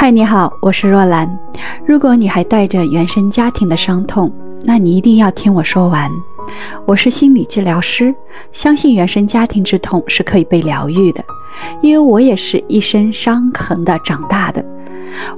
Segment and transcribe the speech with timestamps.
[0.00, 1.40] 嗨，你好，我是若兰。
[1.84, 4.32] 如果你还带着原生家庭的伤痛，
[4.62, 6.12] 那你一定要听我说完。
[6.86, 8.14] 我是心理治疗师，
[8.52, 11.24] 相信原生家庭之痛是可以被疗愈的，
[11.82, 14.64] 因为我也是一身伤痕的长大的。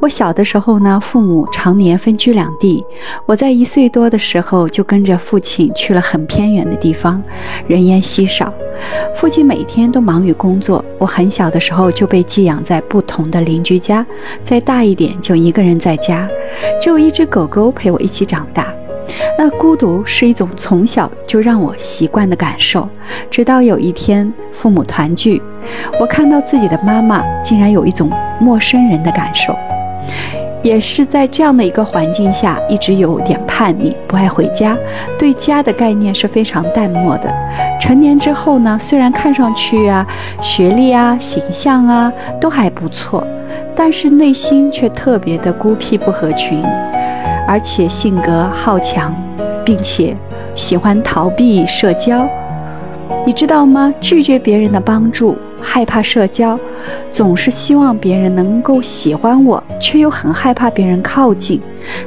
[0.00, 2.84] 我小的时候呢，父母常年分居两地。
[3.26, 7.22] 我在一岁多的时候就跟着父亲去了很偏远的地方，
[7.66, 8.52] 人烟稀少。
[9.14, 14.06] 父亲每天都忙于工作，我很小的时候就被寄养在不同的邻居家，
[14.44, 16.28] 再大一点就一个人在家，
[16.80, 18.77] 只有一只狗狗陪我一起长大。
[19.38, 22.88] 那孤独是一种从小就让我习惯的感受，
[23.30, 25.42] 直到有一天父母团聚，
[26.00, 29.56] 我看到自己的妈妈竟然有一种陌生人的感受。
[30.60, 34.76] 也是在这样的一个环境下，一直有点叛逆，不爱回家，
[35.16, 37.32] 对家的概念是非常淡漠的。
[37.80, 40.08] 成年之后呢，虽然看上去啊，
[40.42, 43.24] 学历啊、形象啊都还不错，
[43.76, 46.60] 但是内心却特别的孤僻不合群。
[47.48, 49.16] 而且性格好强，
[49.64, 50.18] 并且
[50.54, 52.28] 喜欢逃避社交，
[53.24, 53.94] 你知道吗？
[54.02, 56.60] 拒绝别人的帮助，害怕社交，
[57.10, 61.62] 总是希望别人能够喜欢我，却又很害怕别人靠近，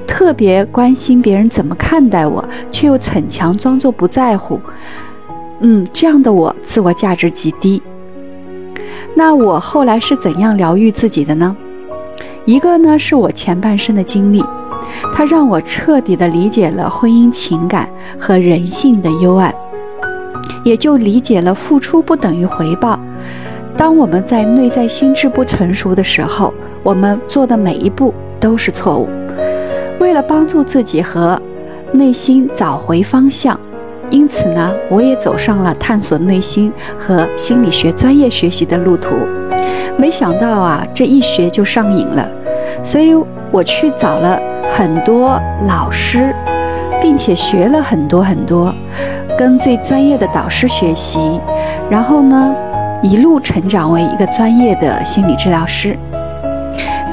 [0.05, 4.59] 特别关心别人怎么看待我，却又逞强装作不在乎。
[5.59, 7.81] 嗯，这样的我自我价值极低。
[9.15, 11.57] 那我后来是怎样疗愈自己的呢？
[12.45, 14.45] 一个呢，是我前半生的经历。
[15.13, 19.55] 它让我彻底的理解了婚姻情感和人性的幽暗，
[20.63, 22.99] 也就理解了付出不等于回报。
[23.77, 29.07] 当我们在内在心智不成熟的时候，我们做的每一步都是错误。
[29.99, 31.41] 为了帮助自己和
[31.91, 33.59] 内心找回方向，
[34.09, 39.15] 因此呢，我也走上了探索内心和心理学专业学习的路途。
[39.97, 42.29] 没想到啊，这一学就上瘾了，
[42.83, 43.15] 所以
[43.51, 44.41] 我去找了。
[44.73, 46.33] 很多老师，
[47.01, 48.73] 并且学了很多很多，
[49.37, 51.39] 跟最专业的导师学习，
[51.89, 52.55] 然后呢，
[53.03, 55.97] 一路成长为一个专业的心理治疗师。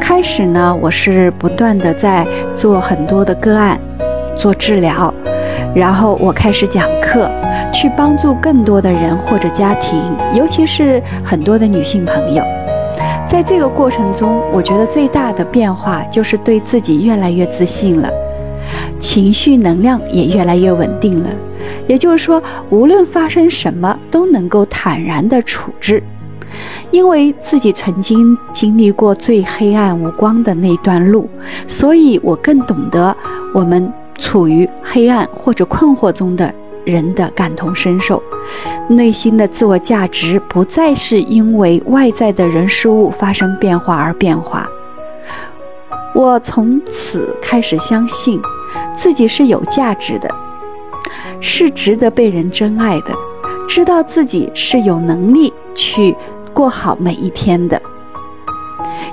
[0.00, 3.78] 开始呢，我是不断的在做很多的个案，
[4.36, 5.12] 做治疗，
[5.74, 7.28] 然后我开始讲课，
[7.72, 10.00] 去帮助更多的人或者家庭，
[10.32, 12.42] 尤其是很多的女性朋友。
[13.28, 18.10] 在这个过程中，我觉得最大的变化就是对自己越来越自信了，
[18.98, 21.30] 情绪能量也越来越稳定了。
[21.86, 26.02] 也就是说，无论发生什么，都能够坦然的处置，
[26.90, 31.28] 因为自己曾经经历过最黑暗无光的那段路，
[31.66, 33.14] 所以我更懂得
[33.52, 36.54] 我们处于黑暗或者困惑中的。
[36.88, 38.22] 人的感同身受，
[38.88, 44.68] 内心的自我价值不再是因为外在的人事物发生变化而变化。
[46.14, 48.40] 我从此开始相信
[48.96, 50.34] 自己是有价值的，
[51.40, 53.12] 是值得被人珍爱的，
[53.68, 56.16] 知道自己是有能力去
[56.54, 57.82] 过好每一天的。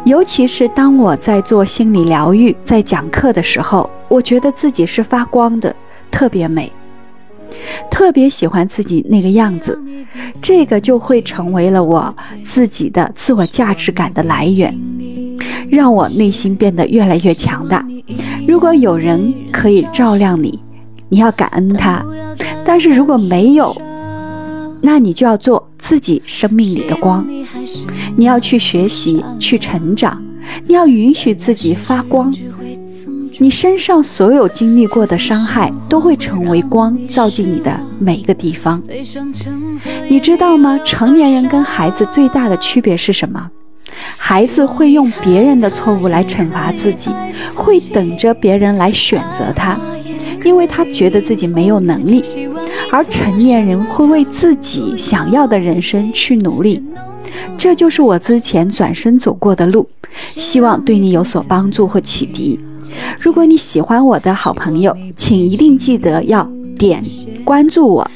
[0.05, 5.75] 尤其是当我在做心理疗愈、在讲课的时候，我觉得自己是发光的，
[6.11, 6.71] 特别美。
[7.89, 9.79] 特别喜欢自己那个样子，
[10.41, 14.77] 这个就会成为了我自己的自我价值感的来源，
[15.69, 17.87] 让我内心变得越来越强大。
[18.47, 20.59] 如果有人可以照亮你，
[21.09, 22.05] 你要感恩他；
[22.65, 23.75] 但是如果没有，
[24.81, 27.27] 那你就要做自己生命里的光。
[28.17, 30.23] 你要去学习，去成长，
[30.67, 32.33] 你要允许自己发光。
[33.39, 38.81] 你身上所有经历过的伤害，都会成为光，照进你的每一个地方。
[40.07, 40.79] 你知道吗？
[40.85, 43.51] 成年人跟孩子最大的区别是什么？
[44.17, 47.11] 孩子会用别人的错误来惩罚自己，
[47.53, 49.79] 会等着别人来选择他，
[50.43, 52.21] 因为他觉得自己没有能力；
[52.91, 56.83] 而成年人会为自己想要的人生去努力。
[57.57, 59.89] 这就是我之前转身走过的路，
[60.35, 62.59] 希望对你有所帮助和启迪。
[63.19, 67.03] 如果你喜欢我的好朋友，请一定记得要点
[67.43, 68.09] 关注我、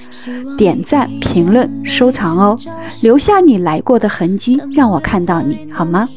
[0.58, 2.60] 点赞、评论、收藏哦，
[3.02, 6.10] 留下你来过的痕迹，让我看到你好吗？